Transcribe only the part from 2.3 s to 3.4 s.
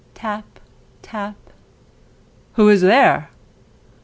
"Who is there?"